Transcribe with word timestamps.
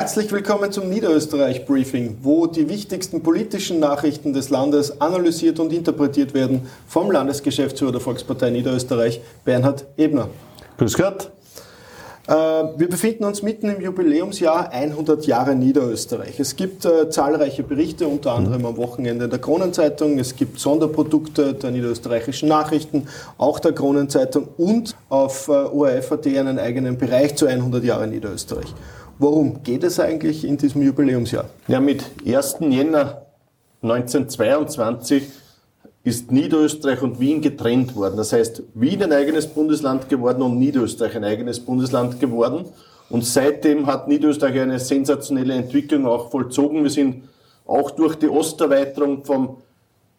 Herzlich 0.00 0.32
willkommen 0.32 0.72
zum 0.72 0.88
Niederösterreich 0.88 1.66
Briefing, 1.66 2.16
wo 2.22 2.46
die 2.46 2.70
wichtigsten 2.70 3.22
politischen 3.22 3.80
Nachrichten 3.80 4.32
des 4.32 4.48
Landes 4.48 4.98
analysiert 4.98 5.60
und 5.60 5.74
interpretiert 5.74 6.32
werden 6.32 6.62
vom 6.88 7.10
Landesgeschäftsführer 7.10 7.92
der 7.92 8.00
Volkspartei 8.00 8.48
Niederösterreich, 8.48 9.20
Bernhard 9.44 9.84
Ebner. 9.98 10.30
Grüß 10.78 10.96
Gott. 10.96 11.30
Äh, 12.26 12.32
wir 12.32 12.88
befinden 12.88 13.24
uns 13.24 13.42
mitten 13.42 13.68
im 13.68 13.82
Jubiläumsjahr 13.82 14.70
100 14.70 15.26
Jahre 15.26 15.54
Niederösterreich. 15.54 16.40
Es 16.40 16.56
gibt 16.56 16.86
äh, 16.86 17.10
zahlreiche 17.10 17.62
Berichte, 17.62 18.08
unter 18.08 18.32
anderem 18.32 18.64
am 18.64 18.78
Wochenende 18.78 19.28
der 19.28 19.38
Kronenzeitung. 19.38 20.18
Es 20.18 20.34
gibt 20.34 20.58
Sonderprodukte 20.58 21.52
der 21.52 21.72
niederösterreichischen 21.72 22.48
Nachrichten, 22.48 23.06
auch 23.36 23.60
der 23.60 23.72
Kronenzeitung 23.72 24.48
und 24.56 24.96
auf 25.10 25.48
äh, 25.48 25.50
ORF.at 25.50 26.26
einen 26.26 26.58
eigenen 26.58 26.96
Bereich 26.96 27.36
zu 27.36 27.46
100 27.46 27.84
Jahre 27.84 28.06
Niederösterreich. 28.06 28.74
Worum 29.20 29.62
geht 29.62 29.84
es 29.84 30.00
eigentlich 30.00 30.46
in 30.46 30.56
diesem 30.56 30.80
Jubiläumsjahr? 30.80 31.44
Ja, 31.68 31.78
mit 31.78 32.02
1. 32.26 32.56
Jänner 32.60 33.26
1922 33.82 35.24
ist 36.02 36.32
Niederösterreich 36.32 37.02
und 37.02 37.20
Wien 37.20 37.42
getrennt 37.42 37.94
worden. 37.94 38.16
Das 38.16 38.32
heißt, 38.32 38.62
Wien 38.72 39.02
ein 39.02 39.12
eigenes 39.12 39.46
Bundesland 39.46 40.08
geworden 40.08 40.40
und 40.40 40.58
Niederösterreich 40.58 41.16
ein 41.16 41.24
eigenes 41.24 41.60
Bundesland 41.60 42.18
geworden. 42.18 42.64
Und 43.10 43.26
seitdem 43.26 43.86
hat 43.86 44.08
Niederösterreich 44.08 44.58
eine 44.58 44.78
sensationelle 44.78 45.52
Entwicklung 45.52 46.06
auch 46.06 46.30
vollzogen. 46.30 46.82
Wir 46.82 46.90
sind 46.90 47.24
auch 47.66 47.90
durch 47.90 48.14
die 48.14 48.28
Osterweiterung 48.30 49.26
vom 49.26 49.58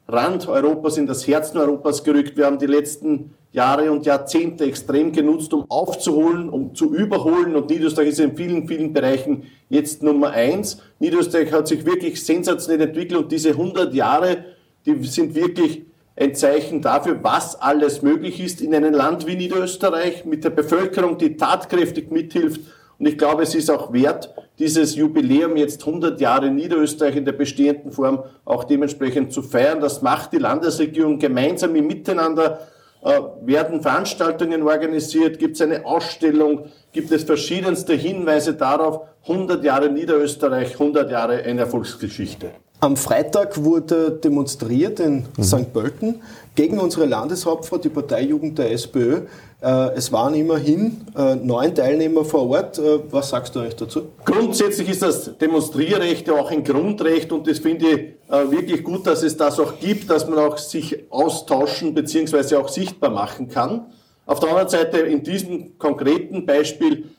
Rand 0.07 0.47
Europas 0.47 0.97
in 0.97 1.07
das 1.07 1.25
Herzen 1.25 1.57
Europas 1.57 2.03
gerückt. 2.03 2.37
Wir 2.37 2.45
haben 2.45 2.59
die 2.59 2.67
letzten 2.67 3.33
Jahre 3.53 3.91
und 3.91 4.05
Jahrzehnte 4.05 4.65
extrem 4.65 5.11
genutzt, 5.11 5.53
um 5.53 5.65
aufzuholen, 5.69 6.49
um 6.49 6.73
zu 6.73 6.93
überholen. 6.95 7.55
Und 7.55 7.69
Niederösterreich 7.69 8.09
ist 8.09 8.19
in 8.19 8.35
vielen, 8.35 8.67
vielen 8.67 8.93
Bereichen 8.93 9.43
jetzt 9.69 10.03
Nummer 10.03 10.31
eins. 10.31 10.81
Niederösterreich 10.99 11.51
hat 11.51 11.67
sich 11.67 11.85
wirklich 11.85 12.23
sensationell 12.23 12.87
entwickelt 12.87 13.21
und 13.21 13.31
diese 13.31 13.49
100 13.49 13.93
Jahre, 13.93 14.45
die 14.85 15.03
sind 15.03 15.35
wirklich 15.35 15.83
ein 16.15 16.33
Zeichen 16.35 16.81
dafür, 16.81 17.19
was 17.23 17.59
alles 17.59 18.01
möglich 18.01 18.39
ist 18.39 18.61
in 18.61 18.73
einem 18.73 18.93
Land 18.93 19.27
wie 19.27 19.35
Niederösterreich 19.35 20.23
mit 20.25 20.43
der 20.43 20.49
Bevölkerung, 20.51 21.17
die 21.17 21.35
tatkräftig 21.35 22.11
mithilft. 22.11 22.61
Und 22.99 23.07
ich 23.07 23.17
glaube, 23.17 23.43
es 23.43 23.55
ist 23.55 23.71
auch 23.71 23.91
wert, 23.91 24.33
dieses 24.59 24.95
Jubiläum 24.95 25.57
jetzt 25.57 25.85
100 25.85 26.21
Jahre 26.21 26.51
Niederösterreich 26.51 27.15
in 27.15 27.25
der 27.25 27.31
bestehenden 27.31 27.91
Form 27.91 28.23
auch 28.45 28.63
dementsprechend 28.63 29.33
zu 29.33 29.41
feiern. 29.41 29.81
Das 29.81 30.01
macht 30.01 30.33
die 30.33 30.37
Landesregierung 30.37 31.17
gemeinsam 31.17 31.75
im 31.75 31.87
Miteinander 31.87 32.59
werden 33.01 33.81
Veranstaltungen 33.81 34.61
organisiert, 34.63 35.39
gibt 35.39 35.55
es 35.55 35.61
eine 35.61 35.85
Ausstellung, 35.85 36.65
gibt 36.91 37.11
es 37.11 37.23
verschiedenste 37.23 37.93
Hinweise 37.93 38.53
darauf, 38.53 39.07
100 39.23 39.63
Jahre 39.63 39.89
Niederösterreich, 39.89 40.73
100 40.73 41.09
Jahre 41.09 41.41
eine 41.43 41.61
Erfolgsgeschichte. 41.61 42.51
Am 42.83 42.97
Freitag 42.97 43.63
wurde 43.63 44.09
demonstriert 44.09 44.99
in 44.99 45.27
mhm. 45.37 45.43
St. 45.43 45.71
Pölten 45.71 46.19
gegen 46.55 46.79
unsere 46.79 47.05
Landeshauptfrau, 47.05 47.77
die 47.77 47.89
Parteijugend 47.89 48.57
der 48.57 48.71
SPÖ. 48.71 49.21
Äh, 49.61 49.93
es 49.93 50.11
waren 50.11 50.33
immerhin 50.33 51.05
äh, 51.15 51.35
neun 51.35 51.75
Teilnehmer 51.75 52.25
vor 52.25 52.49
Ort. 52.49 52.79
Äh, 52.79 53.01
was 53.11 53.29
sagst 53.29 53.55
du 53.55 53.59
eigentlich 53.59 53.75
dazu? 53.75 54.07
Grundsätzlich 54.25 54.89
ist 54.89 55.03
das 55.03 55.37
Demonstrierrecht 55.37 56.27
ja 56.27 56.33
auch 56.33 56.49
ein 56.49 56.63
Grundrecht 56.63 57.31
und 57.31 57.45
das 57.45 57.59
finde 57.59 57.87
ich 57.87 58.49
wirklich 58.49 58.83
gut, 58.83 59.05
dass 59.05 59.21
es 59.21 59.37
das 59.37 59.59
auch 59.59 59.77
gibt, 59.79 60.09
dass 60.09 60.27
man 60.27 60.39
auch 60.39 60.57
sich 60.57 61.03
austauschen 61.11 61.93
bzw. 61.93 62.55
auch 62.55 62.69
sichtbar 62.69 63.11
machen 63.11 63.47
kann. 63.47 63.91
Auf 64.25 64.39
der 64.39 64.49
anderen 64.49 64.69
Seite 64.69 64.97
in 65.01 65.21
diesem 65.21 65.77
konkreten 65.77 66.47
Beispiel, 66.47 67.11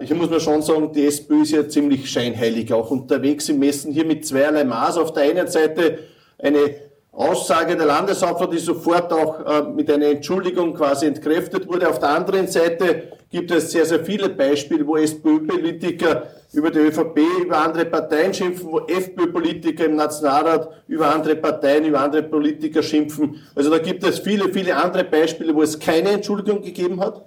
ich 0.00 0.12
muss 0.12 0.28
mal 0.28 0.40
schon 0.40 0.60
sagen, 0.60 0.92
die 0.92 1.06
SPÖ 1.06 1.42
ist 1.42 1.52
ja 1.52 1.66
ziemlich 1.66 2.10
scheinheilig 2.10 2.72
auch 2.72 2.90
unterwegs. 2.90 3.46
Sie 3.46 3.54
messen 3.54 3.92
hier 3.92 4.04
mit 4.04 4.26
zweierlei 4.26 4.64
Maß. 4.64 4.98
Auf 4.98 5.14
der 5.14 5.22
einen 5.22 5.46
Seite 5.46 6.00
eine 6.38 6.74
Aussage 7.12 7.76
der 7.76 7.86
Landeshauptfrau, 7.86 8.46
die 8.46 8.58
sofort 8.58 9.12
auch 9.12 9.40
äh, 9.40 9.62
mit 9.62 9.90
einer 9.90 10.06
Entschuldigung 10.06 10.74
quasi 10.74 11.06
entkräftet 11.06 11.68
wurde. 11.68 11.88
Auf 11.88 12.00
der 12.00 12.10
anderen 12.10 12.48
Seite 12.48 13.04
gibt 13.30 13.52
es 13.52 13.70
sehr, 13.70 13.86
sehr 13.86 14.04
viele 14.04 14.28
Beispiele, 14.28 14.86
wo 14.86 14.96
SPÖ-Politiker 14.96 16.24
über 16.52 16.70
die 16.70 16.80
ÖVP, 16.80 17.20
über 17.42 17.58
andere 17.58 17.84
Parteien 17.84 18.34
schimpfen, 18.34 18.70
wo 18.70 18.80
FPÖ-Politiker 18.80 19.86
im 19.86 19.96
Nationalrat 19.96 20.68
über 20.88 21.14
andere 21.14 21.36
Parteien, 21.36 21.84
über 21.84 22.00
andere 22.00 22.24
Politiker 22.24 22.82
schimpfen. 22.82 23.40
Also 23.54 23.70
da 23.70 23.78
gibt 23.78 24.04
es 24.04 24.18
viele, 24.18 24.52
viele 24.52 24.76
andere 24.76 25.04
Beispiele, 25.04 25.54
wo 25.54 25.62
es 25.62 25.78
keine 25.78 26.10
Entschuldigung 26.10 26.62
gegeben 26.62 27.00
hat. 27.00 27.24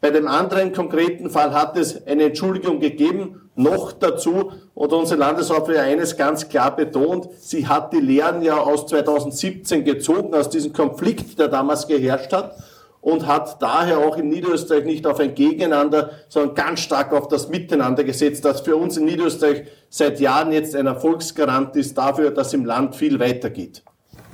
Bei 0.00 0.10
dem 0.10 0.28
anderen 0.28 0.72
konkreten 0.72 1.30
Fall 1.30 1.54
hat 1.54 1.76
es 1.76 2.06
eine 2.06 2.24
Entschuldigung 2.24 2.80
gegeben. 2.80 3.50
Noch 3.54 3.92
dazu, 3.92 4.52
und 4.74 4.92
unsere 4.92 5.18
Landeshauptfrau 5.18 5.78
eines 5.78 6.18
ganz 6.18 6.50
klar 6.50 6.76
betont, 6.76 7.28
sie 7.38 7.66
hat 7.66 7.94
die 7.94 8.00
Lehren 8.00 8.42
ja 8.42 8.58
aus 8.58 8.86
2017 8.86 9.84
gezogen, 9.84 10.34
aus 10.34 10.50
diesem 10.50 10.74
Konflikt, 10.74 11.38
der 11.38 11.48
damals 11.48 11.86
geherrscht 11.86 12.34
hat, 12.34 12.54
und 13.00 13.26
hat 13.26 13.62
daher 13.62 13.98
auch 13.98 14.18
in 14.18 14.28
Niederösterreich 14.28 14.84
nicht 14.84 15.06
auf 15.06 15.20
ein 15.20 15.34
Gegeneinander, 15.34 16.10
sondern 16.28 16.54
ganz 16.54 16.80
stark 16.80 17.14
auf 17.14 17.28
das 17.28 17.48
Miteinander 17.48 18.04
gesetzt, 18.04 18.44
das 18.44 18.60
für 18.60 18.76
uns 18.76 18.98
in 18.98 19.06
Niederösterreich 19.06 19.62
seit 19.88 20.20
Jahren 20.20 20.52
jetzt 20.52 20.76
ein 20.76 20.86
Erfolgsgarant 20.86 21.74
ist 21.76 21.96
dafür, 21.96 22.32
dass 22.32 22.52
im 22.52 22.66
Land 22.66 22.96
viel 22.96 23.18
weitergeht. 23.18 23.85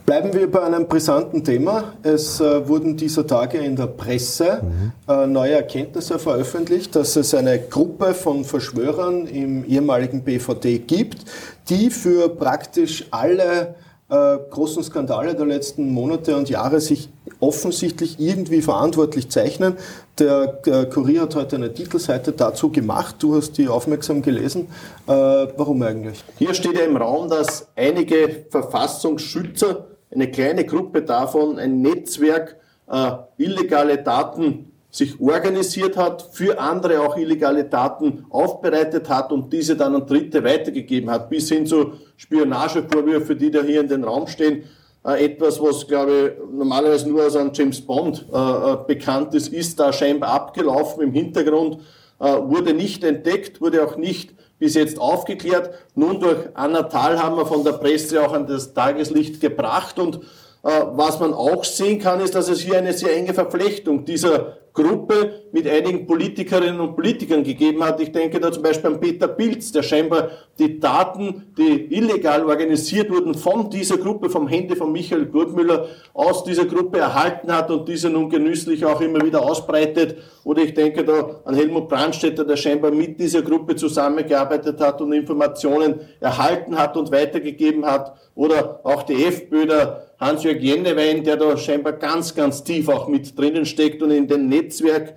Bleiben 0.04 0.32
wir 0.32 0.50
bei 0.50 0.62
einem 0.62 0.88
brisanten 0.88 1.44
Thema. 1.44 1.92
Es 2.02 2.40
äh, 2.40 2.66
wurden 2.66 2.96
dieser 2.96 3.24
Tage 3.24 3.58
in 3.58 3.76
der 3.76 3.86
Presse 3.86 4.60
mhm. 4.62 4.92
äh, 5.06 5.26
neue 5.28 5.52
Erkenntnisse 5.52 6.18
veröffentlicht, 6.18 6.96
dass 6.96 7.14
es 7.14 7.32
eine 7.34 7.60
Gruppe 7.60 8.12
von 8.12 8.44
Verschwörern 8.44 9.28
im 9.28 9.64
ehemaligen 9.64 10.24
BVD 10.24 10.80
gibt, 10.80 11.24
die 11.68 11.88
für 11.90 12.28
praktisch 12.28 13.06
alle 13.12 13.76
äh, 14.08 14.38
großen 14.50 14.82
Skandale 14.82 15.36
der 15.36 15.46
letzten 15.46 15.92
Monate 15.92 16.36
und 16.36 16.50
Jahre 16.50 16.80
sich 16.80 17.08
offensichtlich 17.38 18.18
irgendwie 18.18 18.60
verantwortlich 18.60 19.30
zeichnen. 19.30 19.76
Der, 20.18 20.48
der 20.48 20.86
Kurier 20.86 21.22
hat 21.22 21.36
heute 21.36 21.56
eine 21.56 21.72
Titelseite 21.72 22.32
dazu 22.32 22.70
gemacht. 22.70 23.16
Du 23.20 23.36
hast 23.36 23.52
die 23.52 23.68
aufmerksam 23.68 24.20
gelesen. 24.20 24.66
Äh, 25.06 25.12
warum 25.12 25.80
eigentlich? 25.82 26.24
Hier 26.38 26.54
steht 26.54 26.76
ja 26.76 26.84
im 26.84 26.96
Raum, 26.96 27.28
dass 27.28 27.68
einige 27.76 28.46
Verfassungsschützer 28.50 29.91
eine 30.14 30.30
kleine 30.30 30.64
Gruppe 30.64 31.02
davon, 31.02 31.58
ein 31.58 31.80
Netzwerk, 31.80 32.56
äh, 32.90 33.12
illegale 33.38 33.98
Daten 33.98 34.72
sich 34.90 35.18
organisiert 35.20 35.96
hat, 35.96 36.22
für 36.32 36.60
andere 36.60 37.00
auch 37.00 37.16
illegale 37.16 37.64
Daten 37.64 38.26
aufbereitet 38.28 39.08
hat 39.08 39.32
und 39.32 39.50
diese 39.50 39.74
dann 39.74 39.94
an 39.94 40.06
Dritte 40.06 40.44
weitergegeben 40.44 41.10
hat, 41.10 41.30
bis 41.30 41.48
hin 41.48 41.66
zu 41.66 41.94
Spionagevorwürfe, 42.16 43.34
die 43.34 43.50
da 43.50 43.62
hier 43.62 43.80
in 43.80 43.88
den 43.88 44.04
Raum 44.04 44.26
stehen. 44.26 44.64
Äh, 45.04 45.24
etwas, 45.24 45.60
was, 45.62 45.86
glaube 45.86 46.36
ich, 46.38 46.54
normalerweise 46.54 47.08
nur 47.08 47.22
als 47.22 47.36
ein 47.36 47.50
James 47.54 47.80
Bond 47.80 48.26
äh, 48.30 48.36
äh, 48.36 48.76
bekannt 48.86 49.34
ist, 49.34 49.48
ist 49.48 49.80
da 49.80 49.92
scheinbar 49.92 50.30
abgelaufen 50.30 51.02
im 51.02 51.12
Hintergrund, 51.12 51.78
äh, 52.20 52.24
wurde 52.24 52.74
nicht 52.74 53.02
entdeckt, 53.02 53.62
wurde 53.62 53.84
auch 53.84 53.96
nicht 53.96 54.34
bis 54.62 54.74
jetzt 54.74 55.00
aufgeklärt, 55.00 55.74
nun 55.96 56.20
durch 56.20 56.38
Anna 56.54 56.84
Thalhammer 56.84 57.46
von 57.46 57.64
der 57.64 57.72
Presse 57.72 58.24
auch 58.24 58.32
an 58.32 58.46
das 58.46 58.72
Tageslicht 58.72 59.40
gebracht. 59.40 59.98
Und 59.98 60.20
was 60.62 61.18
man 61.18 61.34
auch 61.34 61.64
sehen 61.64 61.98
kann, 61.98 62.20
ist, 62.20 62.34
dass 62.34 62.48
es 62.48 62.60
hier 62.60 62.78
eine 62.78 62.92
sehr 62.92 63.16
enge 63.16 63.34
Verflechtung 63.34 64.04
dieser 64.04 64.58
Gruppe 64.72 65.42
mit 65.52 65.68
einigen 65.68 66.06
Politikerinnen 66.06 66.80
und 66.80 66.94
Politikern 66.96 67.44
gegeben 67.44 67.84
hat. 67.84 68.00
Ich 68.00 68.10
denke 68.10 68.40
da 68.40 68.50
zum 68.50 68.62
Beispiel 68.62 68.90
an 68.90 69.00
Peter 69.00 69.28
Pilz, 69.28 69.70
der 69.70 69.82
scheinbar 69.82 70.30
die 70.58 70.80
Daten, 70.80 71.52
die 71.58 71.94
illegal 71.94 72.44
organisiert 72.46 73.10
wurden, 73.10 73.34
von 73.34 73.68
dieser 73.68 73.98
Gruppe, 73.98 74.30
vom 74.30 74.48
Hände 74.48 74.74
von 74.74 74.90
Michael 74.90 75.26
Gurtmüller 75.26 75.88
aus 76.14 76.44
dieser 76.44 76.64
Gruppe 76.64 76.98
erhalten 76.98 77.54
hat 77.54 77.70
und 77.70 77.86
diese 77.86 78.08
nun 78.08 78.30
genüsslich 78.30 78.84
auch 78.86 79.00
immer 79.02 79.22
wieder 79.22 79.42
ausbreitet. 79.42 80.16
Oder 80.44 80.62
ich 80.62 80.72
denke 80.72 81.04
da 81.04 81.42
an 81.44 81.54
Helmut 81.54 81.88
Brandstätter, 81.88 82.44
der 82.44 82.56
scheinbar 82.56 82.92
mit 82.92 83.20
dieser 83.20 83.42
Gruppe 83.42 83.76
zusammengearbeitet 83.76 84.80
hat 84.80 85.02
und 85.02 85.12
Informationen 85.12 86.00
erhalten 86.20 86.78
hat 86.78 86.96
und 86.96 87.12
weitergegeben 87.12 87.84
hat. 87.84 88.16
Oder 88.34 88.80
auch 88.84 89.02
die 89.02 89.22
FPÖ, 89.22 89.66
der 89.66 90.11
Hans-Jörg 90.22 90.60
Jennewein, 90.60 91.24
der 91.24 91.36
da 91.36 91.56
scheinbar 91.56 91.94
ganz, 91.94 92.34
ganz 92.34 92.62
tief 92.62 92.88
auch 92.88 93.08
mit 93.08 93.36
drinnen 93.36 93.66
steckt 93.66 94.02
und 94.02 94.12
in 94.12 94.28
dem 94.28 94.48
Netzwerk 94.48 95.14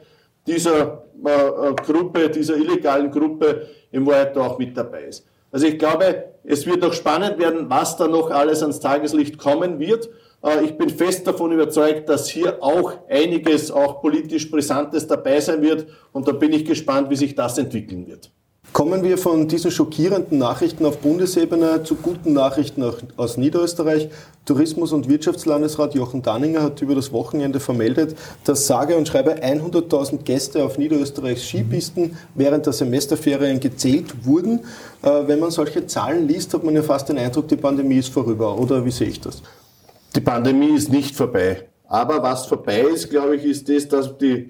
dieser 0.47 1.05
äh, 1.23 1.29
äh, 1.29 1.75
Gruppe, 1.75 2.29
dieser 2.29 2.55
illegalen 2.55 3.11
Gruppe 3.11 3.67
in 3.91 4.05
Wahrheit 4.05 4.37
auch 4.37 4.57
mit 4.57 4.75
dabei 4.75 5.03
ist. 5.03 5.25
Also 5.51 5.67
ich 5.67 5.77
glaube, 5.77 6.25
es 6.43 6.65
wird 6.65 6.83
auch 6.83 6.93
spannend 6.93 7.37
werden, 7.37 7.69
was 7.69 7.97
da 7.97 8.07
noch 8.07 8.31
alles 8.31 8.61
ans 8.61 8.79
Tageslicht 8.79 9.37
kommen 9.37 9.79
wird. 9.79 10.09
Äh, 10.43 10.65
ich 10.65 10.77
bin 10.77 10.89
fest 10.89 11.25
davon 11.27 11.51
überzeugt, 11.51 12.09
dass 12.09 12.27
hier 12.27 12.61
auch 12.61 12.93
einiges, 13.07 13.71
auch 13.71 14.01
politisch 14.01 14.49
Brisantes 14.49 15.07
dabei 15.07 15.39
sein 15.39 15.61
wird. 15.61 15.87
Und 16.11 16.27
da 16.27 16.31
bin 16.31 16.51
ich 16.51 16.65
gespannt, 16.65 17.09
wie 17.09 17.15
sich 17.15 17.35
das 17.35 17.57
entwickeln 17.57 18.07
wird. 18.07 18.31
Kommen 18.75 19.05
wir 19.05 19.17
von 19.17 19.47
diesen 19.47 19.71
schockierenden 19.71 20.37
Nachrichten 20.37 20.85
auf 20.85 20.97
Bundesebene 20.97 21.83
zu 21.83 21.95
guten 21.95 22.33
Nachrichten 22.33 22.83
aus 23.15 23.37
Niederösterreich. 23.37 24.09
Tourismus- 24.43 24.91
und 24.91 25.07
Wirtschaftslandesrat 25.07 25.95
Jochen 25.95 26.21
Danninger 26.21 26.61
hat 26.61 26.81
über 26.81 26.93
das 26.93 27.13
Wochenende 27.13 27.61
vermeldet, 27.61 28.17
dass 28.43 28.67
sage 28.67 28.97
und 28.97 29.07
schreibe 29.07 29.35
100.000 29.35 30.23
Gäste 30.23 30.65
auf 30.65 30.77
Niederösterreichs 30.77 31.47
Skipisten 31.47 32.17
während 32.33 32.65
der 32.65 32.73
Semesterferien 32.73 33.61
gezählt 33.61 34.25
wurden. 34.25 34.59
Äh, 35.01 35.25
wenn 35.25 35.39
man 35.39 35.51
solche 35.51 35.87
Zahlen 35.87 36.27
liest, 36.27 36.53
hat 36.53 36.65
man 36.65 36.75
ja 36.75 36.83
fast 36.83 37.07
den 37.07 37.17
Eindruck, 37.17 37.47
die 37.47 37.55
Pandemie 37.55 37.99
ist 37.99 38.09
vorüber. 38.09 38.59
Oder 38.59 38.83
wie 38.83 38.91
sehe 38.91 39.07
ich 39.07 39.21
das? 39.21 39.41
Die 40.13 40.19
Pandemie 40.19 40.75
ist 40.75 40.91
nicht 40.91 41.15
vorbei. 41.15 41.65
Aber 41.87 42.21
was 42.21 42.45
vorbei 42.45 42.81
ist, 42.81 43.09
glaube 43.09 43.37
ich, 43.37 43.45
ist 43.45 43.69
das, 43.69 43.87
dass 43.87 44.17
die 44.17 44.47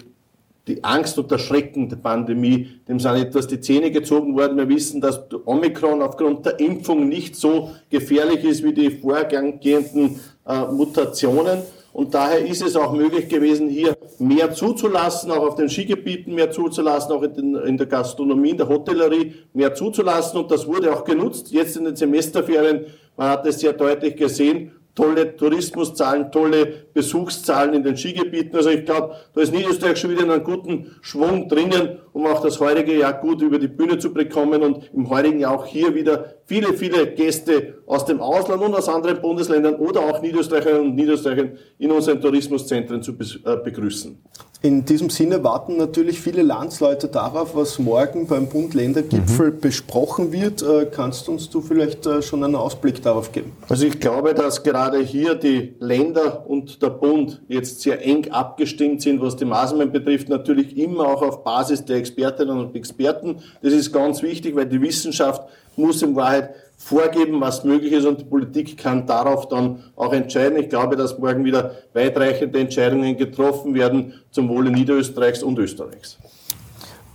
die 0.66 0.82
Angst 0.82 1.18
und 1.18 1.30
der 1.30 1.38
Schrecken 1.38 1.88
der 1.88 1.96
Pandemie, 1.96 2.68
dem 2.88 2.98
sind 2.98 3.14
etwas 3.14 3.46
die 3.46 3.60
Zähne 3.60 3.90
gezogen 3.90 4.36
worden. 4.36 4.56
Wir 4.56 4.68
wissen, 4.68 5.00
dass 5.00 5.20
Omikron 5.44 6.02
aufgrund 6.02 6.44
der 6.44 6.58
Impfung 6.58 7.08
nicht 7.08 7.36
so 7.36 7.70
gefährlich 7.88 8.42
ist 8.44 8.64
wie 8.64 8.72
die 8.72 8.90
vorgehenden 8.90 10.20
äh, 10.46 10.64
Mutationen. 10.72 11.58
Und 11.92 12.12
daher 12.12 12.44
ist 12.44 12.62
es 12.62 12.76
auch 12.76 12.92
möglich 12.92 13.28
gewesen, 13.28 13.70
hier 13.70 13.96
mehr 14.18 14.52
zuzulassen, 14.52 15.30
auch 15.30 15.46
auf 15.46 15.54
den 15.54 15.70
Skigebieten 15.70 16.34
mehr 16.34 16.50
zuzulassen, 16.50 17.12
auch 17.12 17.22
in, 17.22 17.34
den, 17.34 17.54
in 17.54 17.78
der 17.78 17.86
Gastronomie, 17.86 18.50
in 18.50 18.58
der 18.58 18.68
Hotellerie 18.68 19.34
mehr 19.54 19.72
zuzulassen. 19.74 20.40
Und 20.40 20.50
das 20.50 20.66
wurde 20.66 20.92
auch 20.92 21.04
genutzt. 21.04 21.50
Jetzt 21.52 21.76
in 21.76 21.84
den 21.84 21.96
Semesterferien, 21.96 22.84
man 23.16 23.30
hat 23.30 23.46
es 23.46 23.60
sehr 23.60 23.72
deutlich 23.72 24.14
gesehen, 24.16 24.72
tolle 24.96 25.36
Tourismuszahlen, 25.36 26.32
tolle 26.32 26.66
Besuchszahlen 26.92 27.74
in 27.74 27.82
den 27.84 27.96
Skigebieten. 27.96 28.56
Also 28.56 28.70
ich 28.70 28.84
glaube, 28.84 29.14
da 29.34 29.40
ist 29.42 29.52
Niederösterreich 29.52 29.98
schon 29.98 30.10
wieder 30.10 30.24
in 30.24 30.30
einem 30.30 30.42
guten 30.42 30.96
Schwung 31.02 31.48
drinnen, 31.48 32.00
um 32.16 32.26
auch 32.26 32.40
das 32.40 32.60
heurige 32.60 32.96
Jahr 32.96 33.12
gut 33.12 33.42
über 33.42 33.58
die 33.58 33.68
Bühne 33.68 33.98
zu 33.98 34.10
bekommen 34.14 34.62
und 34.62 34.90
im 34.94 35.10
heurigen 35.10 35.38
Jahr 35.38 35.54
auch 35.54 35.66
hier 35.66 35.94
wieder 35.94 36.36
viele, 36.46 36.72
viele 36.72 37.08
Gäste 37.08 37.74
aus 37.84 38.06
dem 38.06 38.20
Ausland 38.20 38.62
und 38.62 38.74
aus 38.74 38.88
anderen 38.88 39.20
Bundesländern 39.20 39.74
oder 39.74 40.00
auch 40.00 40.22
Niederösterreicherinnen 40.22 40.92
und 40.92 40.94
Niederösterreicher 40.94 41.48
in 41.78 41.92
unseren 41.92 42.18
Tourismuszentren 42.22 43.02
zu 43.02 43.12
äh, 43.12 43.56
begrüßen. 43.62 44.16
In 44.62 44.84
diesem 44.84 45.10
Sinne 45.10 45.44
warten 45.44 45.76
natürlich 45.76 46.18
viele 46.18 46.42
Landsleute 46.42 47.08
darauf, 47.08 47.54
was 47.54 47.78
morgen 47.78 48.26
beim 48.26 48.48
Bund-Länder-Gipfel 48.48 49.52
mhm. 49.52 49.60
besprochen 49.60 50.32
wird. 50.32 50.62
Äh, 50.62 50.86
kannst 50.90 51.28
uns 51.28 51.50
du 51.50 51.60
vielleicht 51.60 52.06
äh, 52.06 52.22
schon 52.22 52.42
einen 52.42 52.56
Ausblick 52.56 53.02
darauf 53.02 53.32
geben? 53.32 53.52
Also 53.68 53.86
ich 53.86 54.00
glaube, 54.00 54.32
dass 54.32 54.62
gerade 54.62 54.98
hier 55.00 55.34
die 55.34 55.74
Länder 55.78 56.46
und 56.48 56.80
der 56.82 56.90
Bund 56.90 57.42
jetzt 57.48 57.82
sehr 57.82 58.04
eng 58.04 58.30
abgestimmt 58.30 59.02
sind, 59.02 59.20
was 59.20 59.36
die 59.36 59.44
Maßnahmen 59.44 59.92
betrifft, 59.92 60.30
natürlich 60.30 60.76
immer 60.78 61.06
auch 61.06 61.22
auf 61.22 61.44
Basis 61.44 61.84
der 61.84 61.98
Expertinnen 62.06 62.58
und 62.58 62.76
Experten. 62.76 63.42
Das 63.62 63.72
ist 63.72 63.92
ganz 63.92 64.22
wichtig, 64.22 64.54
weil 64.54 64.66
die 64.66 64.80
Wissenschaft 64.80 65.42
muss 65.76 66.02
in 66.02 66.14
Wahrheit 66.16 66.54
vorgeben, 66.76 67.40
was 67.40 67.64
möglich 67.64 67.92
ist 67.92 68.04
und 68.04 68.20
die 68.20 68.24
Politik 68.24 68.76
kann 68.76 69.06
darauf 69.06 69.48
dann 69.48 69.82
auch 69.96 70.12
entscheiden. 70.12 70.58
Ich 70.58 70.68
glaube, 70.68 70.96
dass 70.96 71.18
morgen 71.18 71.44
wieder 71.44 71.72
weitreichende 71.94 72.58
Entscheidungen 72.58 73.16
getroffen 73.16 73.74
werden 73.74 74.14
zum 74.30 74.48
Wohle 74.48 74.70
Niederösterreichs 74.70 75.42
und 75.42 75.58
Österreichs. 75.58 76.18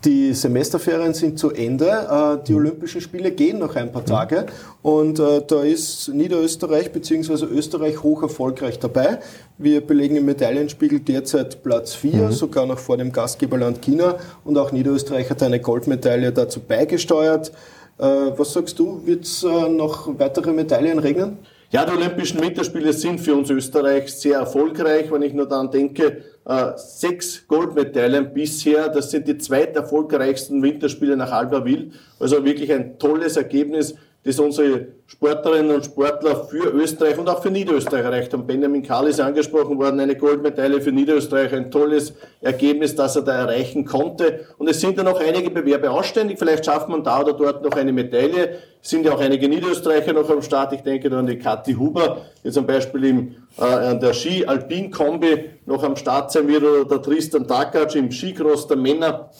Die 0.03 0.33
Semesterferien 0.33 1.13
sind 1.13 1.37
zu 1.37 1.51
Ende. 1.51 1.85
Äh, 1.87 2.43
die 2.47 2.55
Olympischen 2.55 3.01
Spiele 3.01 3.31
gehen 3.31 3.59
noch 3.59 3.75
ein 3.75 3.91
paar 3.91 4.03
Tage. 4.03 4.47
Und 4.81 5.19
äh, 5.19 5.43
da 5.45 5.61
ist 5.61 6.09
Niederösterreich 6.09 6.91
bzw. 6.91 7.45
Österreich 7.45 8.01
hoch 8.01 8.23
erfolgreich 8.23 8.79
dabei. 8.79 9.19
Wir 9.59 9.85
belegen 9.85 10.15
im 10.15 10.25
Medaillenspiegel 10.25 11.01
derzeit 11.01 11.61
Platz 11.61 11.93
4, 11.93 12.13
mhm. 12.13 12.31
sogar 12.31 12.65
noch 12.65 12.79
vor 12.79 12.97
dem 12.97 13.11
Gastgeberland 13.11 13.83
China. 13.83 14.17
Und 14.43 14.57
auch 14.57 14.71
Niederösterreich 14.71 15.29
hat 15.29 15.43
eine 15.43 15.59
Goldmedaille 15.59 16.31
dazu 16.31 16.61
beigesteuert. 16.61 17.51
Äh, 17.99 18.03
was 18.03 18.53
sagst 18.53 18.79
du, 18.79 19.05
wird 19.05 19.25
es 19.25 19.43
noch 19.43 20.17
weitere 20.17 20.51
Medaillen 20.51 20.97
regnen? 20.97 21.37
Ja, 21.73 21.85
die 21.85 21.93
Olympischen 21.93 22.41
Winterspiele 22.41 22.91
sind 22.91 23.21
für 23.21 23.33
uns 23.33 23.49
Österreich 23.49 24.13
sehr 24.13 24.39
erfolgreich, 24.39 25.09
wenn 25.09 25.21
ich 25.21 25.31
nur 25.31 25.47
daran 25.47 25.71
denke, 25.71 26.21
äh, 26.43 26.71
sechs 26.75 27.47
Goldmedaillen 27.47 28.33
bisher, 28.33 28.89
das 28.89 29.09
sind 29.09 29.25
die 29.25 29.37
zweiterfolgreichsten 29.37 30.61
Winterspiele 30.61 31.15
nach 31.15 31.31
Albertville, 31.31 31.91
also 32.19 32.43
wirklich 32.43 32.73
ein 32.73 32.99
tolles 32.99 33.37
Ergebnis 33.37 33.95
das 34.23 34.37
unsere 34.37 34.87
Sportlerinnen 35.07 35.75
und 35.75 35.83
Sportler 35.83 36.45
für 36.45 36.69
Österreich 36.69 37.17
und 37.17 37.27
auch 37.27 37.41
für 37.41 37.49
Niederösterreich 37.49 38.05
erreicht 38.05 38.33
haben. 38.33 38.45
Benjamin 38.45 38.83
Kahl 38.83 39.07
ist 39.07 39.19
angesprochen 39.19 39.79
worden, 39.79 39.99
eine 39.99 40.15
Goldmedaille 40.15 40.79
für 40.79 40.91
Niederösterreich, 40.91 41.51
ein 41.53 41.71
tolles 41.71 42.13
Ergebnis, 42.39 42.95
das 42.95 43.15
er 43.15 43.23
da 43.23 43.33
erreichen 43.33 43.83
konnte. 43.83 44.45
Und 44.59 44.69
es 44.69 44.79
sind 44.79 44.95
ja 44.97 45.03
noch 45.03 45.19
einige 45.19 45.49
Bewerbe 45.49 45.89
ausständig, 45.89 46.37
vielleicht 46.37 46.65
schafft 46.65 46.87
man 46.87 47.03
da 47.03 47.21
oder 47.21 47.33
dort 47.33 47.63
noch 47.63 47.71
eine 47.71 47.91
Medaille. 47.91 48.59
Es 48.81 48.91
sind 48.91 49.05
ja 49.05 49.13
auch 49.13 49.19
einige 49.19 49.49
Niederösterreicher 49.49 50.13
noch 50.13 50.29
am 50.29 50.43
Start, 50.43 50.73
ich 50.73 50.81
denke 50.81 51.09
da 51.09 51.17
an 51.17 51.25
die 51.25 51.39
Kathi 51.39 51.73
Huber, 51.73 52.21
die 52.43 52.51
zum 52.51 52.67
Beispiel 52.67 53.05
im, 53.05 53.35
äh, 53.57 53.63
an 53.63 53.99
der 53.99 54.13
Ski-Alpin-Kombi 54.13 55.45
noch 55.65 55.83
am 55.83 55.95
Start 55.95 56.31
sein 56.31 56.47
wird, 56.47 56.63
oder 56.63 56.85
der 56.85 57.01
Tristan 57.01 57.47
Takac 57.47 57.95
im 57.95 58.11
Skicross 58.11 58.67
der 58.67 58.77
Männer 58.77 59.31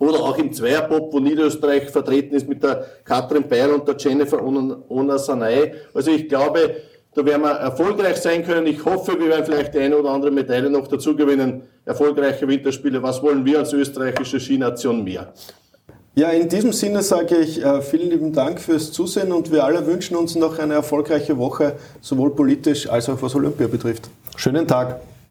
oder 0.00 0.18
auch 0.20 0.38
im 0.38 0.52
Zweierpop, 0.52 1.12
wo 1.12 1.20
Niederösterreich 1.20 1.90
vertreten 1.90 2.34
ist 2.34 2.48
mit 2.48 2.62
der 2.64 2.86
Katrin 3.04 3.46
Beil 3.46 3.70
und 3.70 3.86
der 3.86 3.96
Jennifer 3.96 4.42
Onasanai. 4.42 5.74
Also 5.94 6.10
ich 6.10 6.28
glaube, 6.28 6.76
da 7.14 7.24
werden 7.24 7.42
wir 7.42 7.50
erfolgreich 7.50 8.16
sein 8.16 8.44
können. 8.44 8.66
Ich 8.66 8.82
hoffe, 8.84 9.18
wir 9.20 9.28
werden 9.28 9.44
vielleicht 9.44 9.74
die 9.74 9.78
eine 9.78 9.98
oder 9.98 10.10
andere 10.10 10.30
Medaille 10.30 10.70
noch 10.70 10.88
dazu 10.88 11.14
gewinnen. 11.14 11.62
Erfolgreiche 11.84 12.48
Winterspiele. 12.48 13.02
Was 13.02 13.22
wollen 13.22 13.44
wir 13.44 13.58
als 13.58 13.74
österreichische 13.74 14.40
Skination 14.40 15.04
mehr? 15.04 15.34
Ja, 16.14 16.30
in 16.30 16.48
diesem 16.48 16.72
Sinne 16.72 17.02
sage 17.02 17.36
ich 17.36 17.62
äh, 17.62 17.82
vielen 17.82 18.10
lieben 18.10 18.32
Dank 18.32 18.58
fürs 18.58 18.92
Zusehen 18.92 19.32
und 19.32 19.52
wir 19.52 19.64
alle 19.64 19.86
wünschen 19.86 20.16
uns 20.16 20.34
noch 20.34 20.58
eine 20.58 20.74
erfolgreiche 20.74 21.36
Woche, 21.36 21.74
sowohl 22.00 22.34
politisch 22.34 22.88
als 22.88 23.08
auch 23.08 23.20
was 23.20 23.34
Olympia 23.34 23.66
betrifft. 23.66 24.08
Schönen 24.36 24.66
Tag. 24.66 25.00